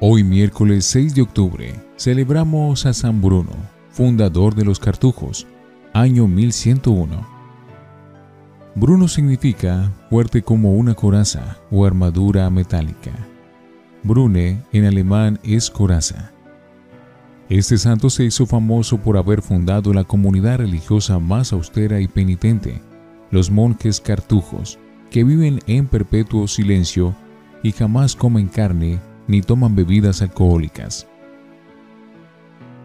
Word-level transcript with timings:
Hoy 0.00 0.22
miércoles 0.22 0.84
6 0.84 1.16
de 1.16 1.22
octubre 1.22 1.74
celebramos 1.96 2.86
a 2.86 2.92
San 2.92 3.20
Bruno, 3.20 3.50
fundador 3.90 4.54
de 4.54 4.64
los 4.64 4.78
cartujos, 4.78 5.44
año 5.92 6.28
1101. 6.28 7.26
Bruno 8.76 9.08
significa 9.08 9.92
fuerte 10.08 10.40
como 10.40 10.74
una 10.74 10.94
coraza 10.94 11.58
o 11.72 11.84
armadura 11.84 12.48
metálica. 12.48 13.10
Brune 14.04 14.62
en 14.70 14.84
alemán 14.84 15.40
es 15.42 15.68
coraza. 15.68 16.30
Este 17.48 17.76
santo 17.76 18.08
se 18.08 18.22
hizo 18.22 18.46
famoso 18.46 18.98
por 18.98 19.16
haber 19.16 19.42
fundado 19.42 19.92
la 19.92 20.04
comunidad 20.04 20.58
religiosa 20.58 21.18
más 21.18 21.52
austera 21.52 21.98
y 21.98 22.06
penitente, 22.06 22.80
los 23.32 23.50
monjes 23.50 24.00
cartujos, 24.00 24.78
que 25.10 25.24
viven 25.24 25.58
en 25.66 25.88
perpetuo 25.88 26.46
silencio 26.46 27.16
y 27.64 27.72
jamás 27.72 28.14
comen 28.14 28.46
carne 28.46 29.00
ni 29.28 29.42
toman 29.42 29.76
bebidas 29.76 30.22
alcohólicas. 30.22 31.06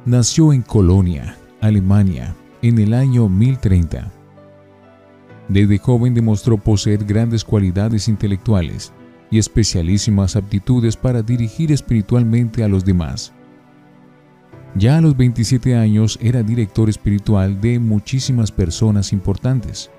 Nació 0.06 0.54
en 0.54 0.62
Colonia, 0.62 1.38
Alemania, 1.62 2.36
en 2.62 2.78
el 2.78 2.94
año 2.94 3.30
1030. 3.30 4.12
Desde 5.48 5.78
joven 5.78 6.14
demostró 6.14 6.58
poseer 6.58 7.06
grandes 7.06 7.44
cualidades 7.44 8.08
intelectuales 8.08 8.94
y 9.32 9.40
especialísimas 9.40 10.36
aptitudes 10.36 10.96
para 10.96 11.22
dirigir 11.22 11.72
espiritualmente 11.72 12.64
a 12.64 12.68
los 12.68 12.86
demás. 12.86 13.34
Ya 14.76 14.98
a 14.98 15.02
los 15.02 15.16
27 15.16 15.76
años 15.76 16.18
era 16.22 16.44
director 16.44 16.90
espiritual 16.90 17.62
de 17.62 17.80
muchísimas 17.80 18.52
personas 18.52 19.14
importantes. 19.14 19.90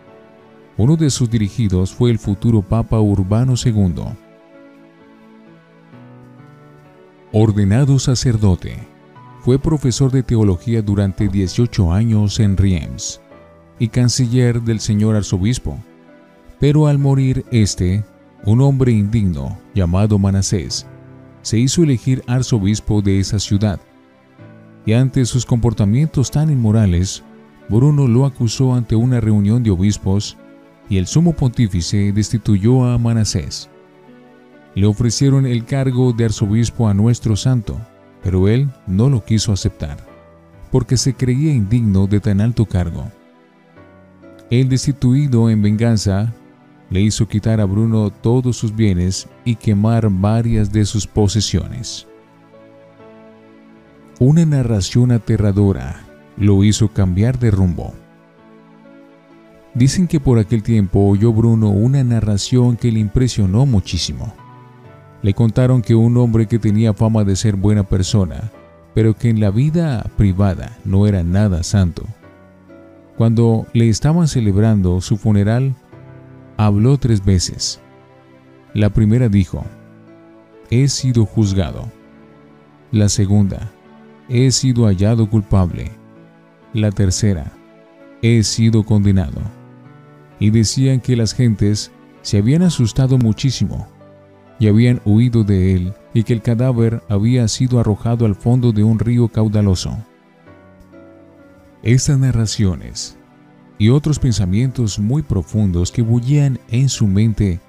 Uno 0.77 0.97
de 0.97 1.11
sus 1.11 1.31
dirigidos 1.31 1.95
fue 1.95 2.11
el 2.11 2.19
futuro 2.19 2.61
Papa 2.61 3.01
Urbano 3.01 3.55
II. 3.63 4.24
Ordenado 7.37 7.99
sacerdote, 7.99 8.77
fue 9.41 9.59
profesor 9.59 10.13
de 10.13 10.23
teología 10.23 10.83
durante 10.83 11.27
18 11.27 11.93
años 11.93 12.39
en 12.39 12.57
Reims 12.57 13.21
y 13.77 13.89
canciller 13.89 14.63
del 14.63 14.79
señor 14.79 15.17
arzobispo. 15.17 15.77
Pero 16.61 16.87
al 16.87 17.01
morir 17.01 17.45
este, 17.51 18.05
un 18.45 18.61
hombre 18.61 18.93
indigno 18.93 19.59
llamado 19.75 20.17
Manasés 20.17 20.87
se 21.43 21.59
hizo 21.59 21.83
elegir 21.83 22.23
arzobispo 22.29 23.03
de 23.03 23.19
esa 23.19 23.41
ciudad. 23.41 23.81
Y 24.87 24.93
ante 24.93 25.25
sus 25.25 25.45
comportamientos 25.45 26.31
tan 26.31 26.53
inmorales, 26.53 27.25
Bruno 27.69 28.07
lo 28.07 28.27
acusó 28.27 28.75
ante 28.75 28.95
una 28.95 29.19
reunión 29.19 29.65
de 29.65 29.73
obispos 29.73 30.37
y 30.89 30.99
el 30.99 31.09
sumo 31.09 31.33
pontífice 31.33 32.13
destituyó 32.13 32.85
a 32.85 32.97
Manasés 32.97 33.69
le 34.75 34.87
ofrecieron 34.87 35.47
el 35.47 35.65
cargo 35.65 36.13
de 36.13 36.25
arzobispo 36.25 36.89
a 36.89 36.95
nuestro 36.95 37.37
santo, 37.37 37.79
pero 38.23 38.49
él 38.49 38.69
no 38.87 39.09
lo 39.09 39.25
quiso 39.25 39.53
aceptar, 39.53 39.99
porque 40.71 40.97
se 40.97 41.15
creía 41.15 41.53
indigno 41.53 42.07
de 42.07 42.21
tan 42.21 42.41
alto 42.41 42.67
cargo. 42.67 43.11
El 44.51 44.69
destituido 44.69 45.49
en 45.51 45.63
venganza 45.63 46.33
le 46.91 47.01
hizo 47.01 47.27
quitar 47.27 47.61
a 47.61 47.65
Bruno 47.65 48.11
todos 48.11 48.57
sus 48.57 48.75
bienes 48.75 49.29
y 49.45 49.57
quemar 49.57 50.09
varias 50.11 50.73
de 50.73 50.85
sus 50.85 51.07
posesiones. 51.07 52.07
Una 54.19 54.45
narración 54.45 55.13
aterradora 55.13 56.05
lo 56.37 56.63
hizo 56.63 56.89
cambiar 56.89 57.39
de 57.39 57.51
rumbo. 57.51 57.95
Dicen 59.75 60.07
que 60.07 60.21
por 60.21 60.39
aquel 60.39 60.63
tiempo 60.63 61.01
oyó 61.01 61.33
Bruno 61.33 61.71
una 61.71 62.05
narración 62.05 62.77
que 62.77 62.93
le 62.93 63.01
impresionó 63.01 63.67
muchísimo. 63.67 64.35
Le 65.25 65.33
contaron 65.33 65.81
que 65.81 65.95
un 65.95 66.19
hombre 66.19 66.45
que 66.45 66.59
tenía 66.59 66.93
fama 66.93 67.25
de 67.25 67.35
ser 67.35 67.57
buena 67.57 67.83
persona, 67.83 68.53
pero 68.95 69.17
que 69.17 69.31
en 69.31 69.41
la 69.41 69.51
vida 69.51 70.05
privada 70.19 70.77
no 70.85 71.07
era 71.07 71.23
nada 71.23 71.63
santo. 71.63 72.05
Cuando 73.17 73.67
le 73.73 73.89
estaban 73.89 74.29
celebrando 74.29 75.01
su 75.01 75.17
funeral, 75.17 75.77
habló 76.59 76.99
tres 76.99 77.25
veces. 77.25 77.81
La 78.75 78.91
primera 78.91 79.31
dijo, 79.31 79.65
he 80.71 80.89
sido 80.89 81.25
juzgado. 81.25 81.91
La 82.93 83.09
segunda, 83.09 83.71
he 84.29 84.51
sido 84.51 84.85
hallado 84.85 85.31
culpable. 85.31 85.91
La 86.75 86.91
tercera, 86.91 87.51
he 88.21 88.43
sido 88.43 88.85
condenado. 88.85 89.41
Y 90.39 90.51
decían 90.51 91.01
que 91.01 91.17
las 91.17 91.33
gentes 91.33 91.93
se 92.21 92.37
habían 92.37 92.61
asustado 92.61 93.17
muchísimo 93.17 93.89
y 94.59 94.69
habían 94.69 95.01
huido 95.05 95.45
de 95.45 95.75
él 95.75 95.93
y 96.13 96.23
que 96.23 96.33
el 96.33 96.43
cadáver 96.43 97.03
había 97.09 97.47
sido 97.49 97.81
arrojado 97.81 98.27
al 98.27 98.35
fondo 98.35 98.73
de 98.73 98.85
un 98.85 98.99
río 98.99 99.29
caudaloso. 99.29 99.97
Estas 101.83 102.19
narraciones 102.19 103.17
y 103.79 103.89
otros 103.89 104.19
pensamientos 104.19 104.99
muy 104.99 105.23
profundos 105.23 105.91
que 105.91 106.03
bullían 106.03 106.59
en 106.69 106.89
su 106.89 107.07
mente 107.07 107.61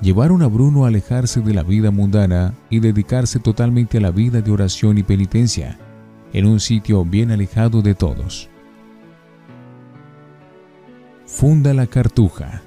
llevaron 0.00 0.42
a 0.42 0.46
Bruno 0.46 0.84
a 0.84 0.88
alejarse 0.88 1.40
de 1.40 1.54
la 1.54 1.62
vida 1.62 1.90
mundana 1.90 2.54
y 2.70 2.80
dedicarse 2.80 3.38
totalmente 3.38 3.98
a 3.98 4.00
la 4.00 4.10
vida 4.10 4.40
de 4.40 4.50
oración 4.50 4.98
y 4.98 5.02
penitencia, 5.02 5.78
en 6.32 6.46
un 6.46 6.60
sitio 6.60 7.04
bien 7.04 7.30
alejado 7.30 7.80
de 7.80 7.94
todos. 7.94 8.48
Funda 11.26 11.72
la 11.74 11.86
Cartuja 11.86 12.63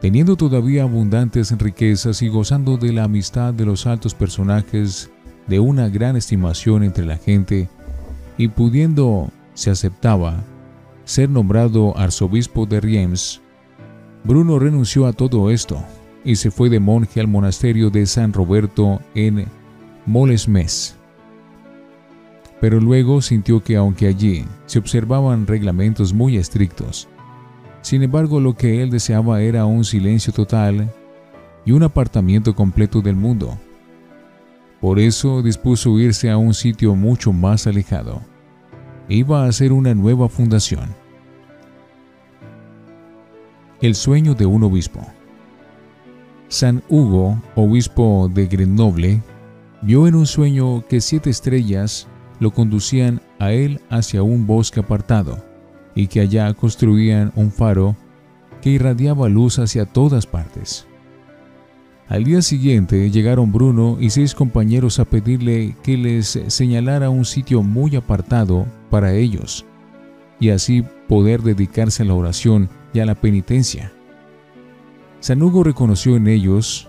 Teniendo 0.00 0.36
todavía 0.36 0.84
abundantes 0.84 1.50
riquezas 1.58 2.22
y 2.22 2.28
gozando 2.28 2.76
de 2.76 2.92
la 2.92 3.04
amistad 3.04 3.52
de 3.52 3.66
los 3.66 3.86
altos 3.86 4.14
personajes, 4.14 5.10
de 5.48 5.58
una 5.58 5.88
gran 5.88 6.16
estimación 6.16 6.84
entre 6.84 7.04
la 7.04 7.16
gente, 7.16 7.68
y 8.36 8.48
pudiendo, 8.48 9.30
se 9.54 9.70
aceptaba, 9.70 10.44
ser 11.04 11.28
nombrado 11.28 11.96
arzobispo 11.96 12.66
de 12.66 12.80
Reims, 12.80 13.40
Bruno 14.22 14.58
renunció 14.58 15.06
a 15.06 15.12
todo 15.12 15.50
esto 15.50 15.82
y 16.24 16.36
se 16.36 16.50
fue 16.50 16.68
de 16.68 16.80
monje 16.80 17.20
al 17.20 17.28
monasterio 17.28 17.90
de 17.90 18.06
San 18.06 18.32
Roberto 18.32 19.00
en 19.14 19.46
Molesmes. 20.06 20.96
Pero 22.60 22.80
luego 22.80 23.22
sintió 23.22 23.62
que 23.62 23.76
aunque 23.76 24.06
allí 24.06 24.44
se 24.66 24.78
observaban 24.78 25.46
reglamentos 25.46 26.12
muy 26.12 26.36
estrictos, 26.36 27.08
sin 27.88 28.02
embargo, 28.02 28.38
lo 28.38 28.54
que 28.54 28.82
él 28.82 28.90
deseaba 28.90 29.40
era 29.40 29.64
un 29.64 29.82
silencio 29.82 30.30
total 30.30 30.92
y 31.64 31.72
un 31.72 31.82
apartamiento 31.82 32.54
completo 32.54 33.00
del 33.00 33.16
mundo. 33.16 33.56
Por 34.78 34.98
eso 34.98 35.40
dispuso 35.40 35.98
irse 35.98 36.28
a 36.28 36.36
un 36.36 36.52
sitio 36.52 36.94
mucho 36.94 37.32
más 37.32 37.66
alejado. 37.66 38.20
Iba 39.08 39.42
a 39.42 39.48
hacer 39.48 39.72
una 39.72 39.94
nueva 39.94 40.28
fundación. 40.28 40.94
El 43.80 43.94
sueño 43.94 44.34
de 44.34 44.44
un 44.44 44.64
obispo. 44.64 45.00
San 46.48 46.82
Hugo, 46.90 47.40
obispo 47.54 48.30
de 48.30 48.48
Grenoble, 48.48 49.22
vio 49.80 50.06
en 50.06 50.14
un 50.14 50.26
sueño 50.26 50.84
que 50.86 51.00
siete 51.00 51.30
estrellas 51.30 52.06
lo 52.38 52.50
conducían 52.50 53.22
a 53.38 53.52
él 53.52 53.80
hacia 53.88 54.22
un 54.22 54.46
bosque 54.46 54.80
apartado 54.80 55.47
y 55.94 56.06
que 56.06 56.20
allá 56.20 56.52
construían 56.54 57.32
un 57.34 57.50
faro 57.50 57.96
que 58.60 58.70
irradiaba 58.70 59.28
luz 59.28 59.58
hacia 59.58 59.86
todas 59.86 60.26
partes. 60.26 60.86
Al 62.08 62.24
día 62.24 62.40
siguiente 62.40 63.10
llegaron 63.10 63.52
Bruno 63.52 63.98
y 64.00 64.10
seis 64.10 64.34
compañeros 64.34 64.98
a 64.98 65.04
pedirle 65.04 65.76
que 65.82 65.98
les 65.98 66.40
señalara 66.46 67.10
un 67.10 67.26
sitio 67.26 67.62
muy 67.62 67.96
apartado 67.96 68.66
para 68.88 69.12
ellos, 69.12 69.66
y 70.40 70.48
así 70.50 70.84
poder 71.06 71.42
dedicarse 71.42 72.02
a 72.02 72.06
la 72.06 72.14
oración 72.14 72.70
y 72.94 73.00
a 73.00 73.06
la 73.06 73.14
penitencia. 73.14 73.92
San 75.20 75.42
Hugo 75.42 75.64
reconoció 75.64 76.16
en 76.16 76.28
ellos 76.28 76.88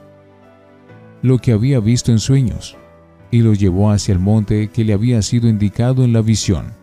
lo 1.21 1.39
que 1.39 1.51
había 1.51 1.81
visto 1.81 2.13
en 2.13 2.19
sueños, 2.19 2.77
y 3.29 3.41
los 3.41 3.59
llevó 3.59 3.91
hacia 3.91 4.13
el 4.13 4.19
monte 4.19 4.69
que 4.69 4.85
le 4.85 4.93
había 4.93 5.21
sido 5.21 5.49
indicado 5.49 6.05
en 6.05 6.13
la 6.13 6.21
visión. 6.21 6.78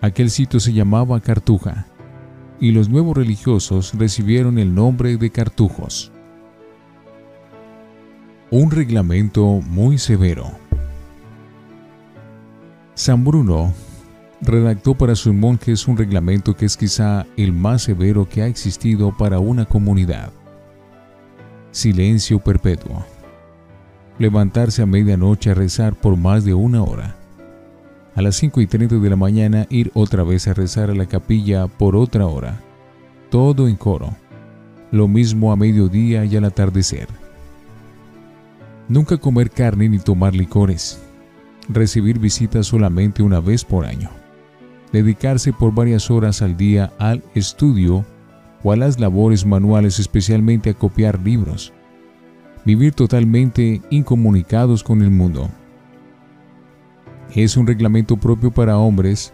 Aquel 0.00 0.30
sitio 0.30 0.60
se 0.60 0.72
llamaba 0.72 1.20
Cartuja, 1.20 1.86
y 2.60 2.72
los 2.72 2.88
nuevos 2.88 3.16
religiosos 3.16 3.94
recibieron 3.94 4.58
el 4.58 4.74
nombre 4.74 5.16
de 5.16 5.30
cartujos. 5.30 6.12
Un 8.50 8.70
reglamento 8.70 9.44
muy 9.66 9.98
severo. 9.98 10.50
San 12.94 13.24
Bruno 13.24 13.72
redactó 14.40 14.94
para 14.94 15.14
sus 15.14 15.34
monjes 15.34 15.88
un 15.88 15.96
reglamento 15.96 16.54
que 16.54 16.66
es 16.66 16.76
quizá 16.76 17.26
el 17.36 17.52
más 17.52 17.82
severo 17.82 18.28
que 18.28 18.42
ha 18.42 18.46
existido 18.46 19.16
para 19.16 19.38
una 19.38 19.64
comunidad. 19.64 20.30
Silencio 21.72 22.38
perpetuo. 22.38 23.04
Levantarse 24.18 24.82
a 24.82 24.86
medianoche 24.86 25.50
a 25.50 25.54
rezar 25.54 25.94
por 25.94 26.16
más 26.16 26.44
de 26.44 26.54
una 26.54 26.82
hora 26.82 27.16
a 28.16 28.22
las 28.22 28.36
5 28.36 28.62
y 28.62 28.66
30 28.66 28.96
de 28.96 29.10
la 29.10 29.16
mañana 29.16 29.66
ir 29.68 29.90
otra 29.92 30.24
vez 30.24 30.48
a 30.48 30.54
rezar 30.54 30.90
a 30.90 30.94
la 30.94 31.04
capilla 31.04 31.66
por 31.66 31.94
otra 31.94 32.26
hora. 32.26 32.58
Todo 33.30 33.68
en 33.68 33.76
coro. 33.76 34.16
Lo 34.90 35.06
mismo 35.06 35.52
a 35.52 35.56
mediodía 35.56 36.24
y 36.24 36.34
al 36.34 36.46
atardecer. 36.46 37.08
Nunca 38.88 39.18
comer 39.18 39.50
carne 39.50 39.90
ni 39.90 39.98
tomar 39.98 40.34
licores. 40.34 40.98
Recibir 41.68 42.18
visitas 42.18 42.68
solamente 42.68 43.22
una 43.22 43.40
vez 43.40 43.64
por 43.64 43.84
año. 43.84 44.08
Dedicarse 44.92 45.52
por 45.52 45.74
varias 45.74 46.10
horas 46.10 46.40
al 46.40 46.56
día 46.56 46.94
al 46.98 47.22
estudio 47.34 48.06
o 48.62 48.72
a 48.72 48.76
las 48.76 48.98
labores 48.98 49.44
manuales, 49.44 49.98
especialmente 49.98 50.70
a 50.70 50.74
copiar 50.74 51.20
libros. 51.20 51.74
Vivir 52.64 52.94
totalmente 52.94 53.82
incomunicados 53.90 54.82
con 54.82 55.02
el 55.02 55.10
mundo. 55.10 55.50
Es 57.34 57.56
un 57.56 57.66
reglamento 57.66 58.16
propio 58.16 58.50
para 58.50 58.78
hombres 58.78 59.32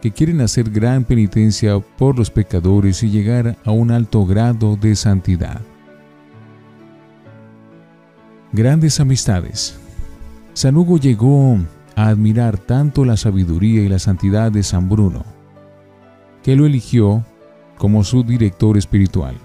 que 0.00 0.10
quieren 0.10 0.40
hacer 0.40 0.70
gran 0.70 1.04
penitencia 1.04 1.78
por 1.78 2.18
los 2.18 2.30
pecadores 2.30 3.02
y 3.02 3.10
llegar 3.10 3.56
a 3.64 3.70
un 3.70 3.90
alto 3.90 4.24
grado 4.24 4.76
de 4.76 4.96
santidad. 4.96 5.60
Grandes 8.52 8.98
amistades. 8.98 9.78
San 10.54 10.76
Hugo 10.76 10.98
llegó 10.98 11.58
a 11.94 12.08
admirar 12.08 12.58
tanto 12.58 13.04
la 13.04 13.16
sabiduría 13.16 13.82
y 13.82 13.88
la 13.88 13.98
santidad 13.98 14.50
de 14.50 14.62
San 14.62 14.88
Bruno, 14.88 15.24
que 16.42 16.56
lo 16.56 16.66
eligió 16.66 17.24
como 17.78 18.02
su 18.04 18.24
director 18.24 18.76
espiritual, 18.76 19.36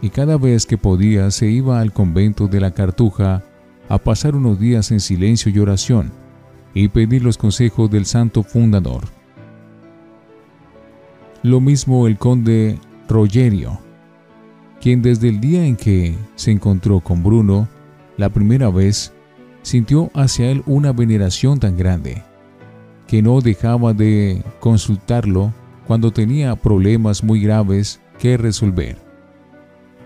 y 0.00 0.10
cada 0.10 0.36
vez 0.36 0.66
que 0.66 0.78
podía 0.78 1.30
se 1.30 1.48
iba 1.48 1.80
al 1.80 1.92
convento 1.92 2.46
de 2.46 2.60
la 2.60 2.70
Cartuja 2.70 3.42
a 3.88 3.98
pasar 3.98 4.36
unos 4.36 4.60
días 4.60 4.90
en 4.92 5.00
silencio 5.00 5.50
y 5.50 5.58
oración 5.58 6.25
y 6.76 6.88
pedir 6.88 7.22
los 7.24 7.38
consejos 7.38 7.90
del 7.90 8.04
santo 8.04 8.42
fundador. 8.42 9.04
Lo 11.42 11.58
mismo 11.58 12.06
el 12.06 12.18
conde 12.18 12.78
Rogerio, 13.08 13.80
quien 14.78 15.00
desde 15.00 15.30
el 15.30 15.40
día 15.40 15.64
en 15.64 15.76
que 15.76 16.14
se 16.34 16.50
encontró 16.50 17.00
con 17.00 17.22
Bruno 17.22 17.66
la 18.18 18.28
primera 18.28 18.68
vez, 18.68 19.14
sintió 19.62 20.10
hacia 20.12 20.50
él 20.50 20.62
una 20.66 20.92
veneración 20.92 21.58
tan 21.58 21.78
grande, 21.78 22.22
que 23.06 23.22
no 23.22 23.40
dejaba 23.40 23.94
de 23.94 24.42
consultarlo 24.60 25.54
cuando 25.86 26.12
tenía 26.12 26.56
problemas 26.56 27.24
muy 27.24 27.40
graves 27.40 28.02
que 28.18 28.36
resolver. 28.36 28.98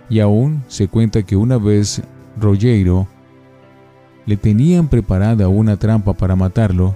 Y 0.08 0.20
aún 0.20 0.62
se 0.68 0.86
cuenta 0.86 1.24
que 1.24 1.34
una 1.34 1.58
vez 1.58 2.00
Rogerio 2.38 3.08
le 4.26 4.36
tenían 4.36 4.88
preparada 4.88 5.48
una 5.48 5.76
trampa 5.76 6.12
para 6.14 6.36
matarlo, 6.36 6.94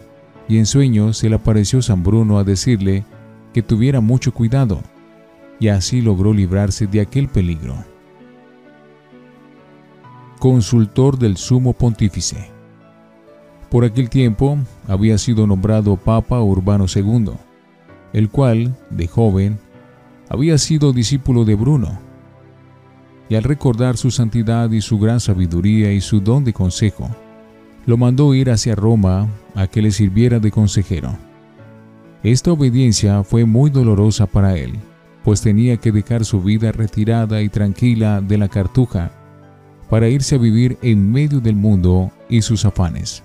y 0.49 0.59
en 0.59 0.67
sueño 0.67 1.13
se 1.13 1.29
le 1.29 1.37
apareció 1.37 1.83
San 1.83 2.03
Bruno 2.03 2.39
a 2.39 2.45
decirle 2.45 3.05
que 3.53 3.63
tuviera 3.63 4.01
mucho 4.01 4.33
cuidado, 4.33 4.81
y 5.59 5.69
así 5.69 6.01
logró 6.01 6.33
librarse 6.33 6.87
de 6.87 7.01
aquel 7.01 7.29
peligro. 7.29 7.77
Consultor 10.39 11.19
del 11.19 11.37
Sumo 11.37 11.73
Pontífice. 11.73 12.51
Por 13.71 13.85
aquel 13.85 14.11
tiempo 14.11 14.59
había 14.87 15.17
sido 15.19 15.47
nombrado 15.47 15.97
Papa 15.97 16.41
Urbano 16.41 16.87
II, 16.95 17.31
el 18.13 18.29
cual, 18.29 18.77
de 18.91 19.09
joven, 19.09 19.59
había 20.29 20.59
sido 20.59 20.93
discípulo 20.93 21.45
de 21.45 21.55
Bruno. 21.55 22.04
Y 23.29 23.37
al 23.37 23.43
recordar 23.43 23.97
su 23.97 24.11
santidad 24.11 24.71
y 24.71 24.81
su 24.81 24.99
gran 24.99 25.21
sabiduría 25.21 25.93
y 25.93 26.01
su 26.01 26.21
don 26.21 26.45
de 26.45 26.53
consejo, 26.53 27.09
lo 27.87 27.97
mandó 27.97 28.35
ir 28.35 28.51
hacia 28.51 28.75
Roma 28.75 29.29
a 29.55 29.67
que 29.67 29.83
le 29.83 29.91
sirviera 29.91 30.39
de 30.39 30.51
consejero. 30.51 31.17
Esta 32.23 32.53
obediencia 32.53 33.23
fue 33.23 33.45
muy 33.45 33.71
dolorosa 33.71 34.27
para 34.27 34.57
él, 34.57 34.73
pues 35.23 35.43
tenía 35.43 35.77
que 35.77 35.93
dejar 35.93 36.25
su 36.25 36.43
vida 36.43 36.73
retirada 36.73 37.43
y 37.43 37.49
tranquila 37.49 38.21
de 38.21 38.39
la 38.39 38.49
cartuja 38.49 39.11
para 39.91 40.09
irse 40.09 40.35
a 40.35 40.39
vivir 40.39 40.79
en 40.83 41.13
medio 41.13 41.41
del 41.41 41.57
mundo 41.57 42.11
y 42.29 42.43
sus 42.43 42.65
afanes. 42.65 43.23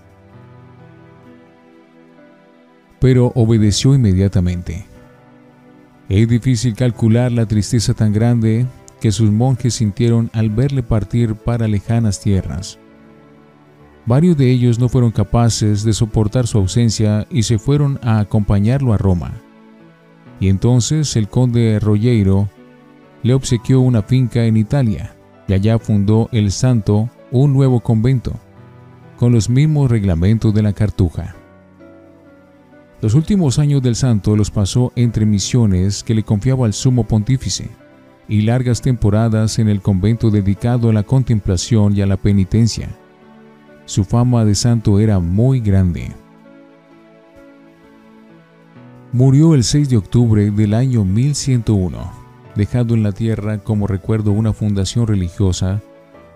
Pero 2.99 3.31
obedeció 3.35 3.95
inmediatamente. 3.95 4.85
Es 6.09 6.27
difícil 6.27 6.73
calcular 6.73 7.31
la 7.31 7.45
tristeza 7.45 7.93
tan 7.93 8.11
grande 8.11 8.65
que 8.99 9.11
sus 9.11 9.31
monjes 9.31 9.75
sintieron 9.75 10.29
al 10.33 10.49
verle 10.49 10.83
partir 10.83 11.35
para 11.35 11.67
lejanas 11.67 12.19
tierras. 12.19 12.79
Varios 14.05 14.37
de 14.37 14.49
ellos 14.49 14.79
no 14.79 14.89
fueron 14.89 15.11
capaces 15.11 15.83
de 15.83 15.93
soportar 15.93 16.47
su 16.47 16.57
ausencia 16.57 17.27
y 17.29 17.43
se 17.43 17.59
fueron 17.59 17.99
a 18.01 18.19
acompañarlo 18.19 18.93
a 18.93 18.97
Roma. 18.97 19.33
Y 20.39 20.49
entonces 20.49 21.15
el 21.15 21.27
conde 21.27 21.79
Rogeiro 21.79 22.49
le 23.23 23.33
obsequió 23.33 23.81
una 23.81 24.01
finca 24.01 24.45
en 24.45 24.57
Italia 24.57 25.15
y 25.47 25.53
allá 25.53 25.77
fundó 25.79 26.29
el 26.31 26.51
santo 26.51 27.09
un 27.31 27.53
nuevo 27.53 27.81
convento, 27.81 28.33
con 29.17 29.31
los 29.31 29.49
mismos 29.49 29.91
reglamentos 29.91 30.53
de 30.53 30.63
la 30.63 30.73
cartuja. 30.73 31.35
Los 33.01 33.13
últimos 33.13 33.59
años 33.59 33.81
del 33.81 33.95
santo 33.95 34.35
los 34.35 34.51
pasó 34.51 34.91
entre 34.95 35.25
misiones 35.25 36.03
que 36.03 36.13
le 36.13 36.23
confiaba 36.23 36.65
al 36.65 36.73
sumo 36.73 37.05
pontífice 37.05 37.69
y 38.29 38.43
largas 38.43 38.81
temporadas 38.81 39.59
en 39.59 39.67
el 39.67 39.81
convento 39.81 40.29
dedicado 40.29 40.89
a 40.89 40.93
la 40.93 41.03
contemplación 41.03 41.97
y 41.97 42.01
a 42.01 42.05
la 42.05 42.15
penitencia 42.15 42.89
su 43.89 44.03
fama 44.03 44.45
de 44.45 44.53
santo 44.53 44.99
era 44.99 45.17
muy 45.17 45.61
grande. 45.61 46.11
Murió 49.11 49.55
el 49.55 49.63
6 49.63 49.89
de 49.89 49.97
octubre 49.97 50.51
del 50.51 50.75
año 50.75 51.03
1101, 51.03 52.11
dejando 52.55 52.93
en 52.93 53.01
la 53.01 53.13
tierra 53.13 53.57
como 53.57 53.87
recuerdo 53.87 54.31
una 54.31 54.53
fundación 54.53 55.07
religiosa 55.07 55.81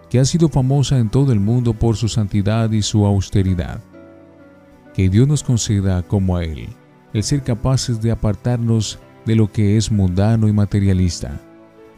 que 0.10 0.20
ha 0.20 0.26
sido 0.26 0.50
famosa 0.50 0.98
en 0.98 1.12
todo 1.12 1.32
el 1.32 1.40
mundo 1.40 1.76
por 1.76 1.96
su 1.96 2.10
santidad 2.10 2.72
y 2.72 2.82
su 2.82 3.06
austeridad. 3.06 3.80
Que 4.96 5.08
Dios 5.08 5.28
nos 5.28 5.44
conceda 5.44 6.02
como 6.02 6.38
a 6.38 6.44
Él 6.44 6.70
el 7.14 7.22
ser 7.22 7.44
capaces 7.44 8.02
de 8.02 8.10
apartarnos 8.10 8.98
de 9.28 9.36
lo 9.36 9.52
que 9.52 9.78
es 9.78 9.92
mundano 9.92 10.48
y 10.48 10.54
materialista 10.54 11.40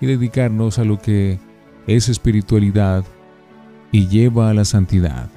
y 0.02 0.06
dedicarnos 0.06 0.80
a 0.80 0.84
lo 0.84 1.00
que 1.00 1.40
es 1.88 2.10
espiritualidad 2.10 3.04
y 3.92 4.08
lleva 4.08 4.50
a 4.50 4.54
la 4.54 4.66
santidad 4.66 5.30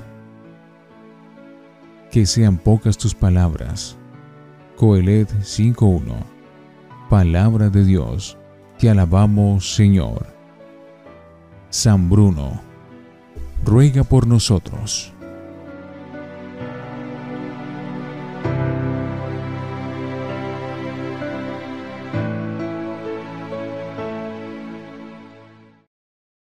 que 2.11 2.27
sean 2.27 2.57
pocas 2.57 2.97
tus 2.97 3.15
palabras. 3.15 3.97
Coelet 4.77 5.31
5.1 5.41 6.15
Palabra 7.09 7.69
de 7.71 7.85
Dios, 7.85 8.39
te 8.79 8.89
alabamos 8.91 9.75
Señor. 9.75 10.27
San 11.71 12.09
Bruno, 12.09 12.61
ruega 13.65 14.05
por 14.05 14.27
nosotros. 14.27 15.13